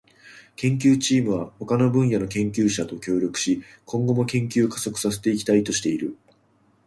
[0.55, 6.17] 研究チームは他の分野の研究者と協力し、今後も研究を加速させていきたいとしている。